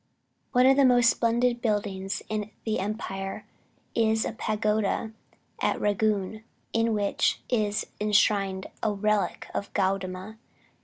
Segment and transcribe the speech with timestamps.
[0.51, 3.45] One of the most splendid buildings in the empire
[3.93, 5.11] is a pagoda
[5.61, 6.43] at Rangoon,
[6.73, 10.39] in which is enshrined a relic of Gaudama.